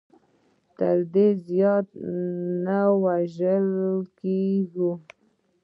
[0.77, 1.87] تر دې زیات
[2.65, 3.69] نه وژل
[4.19, 4.91] کېږو.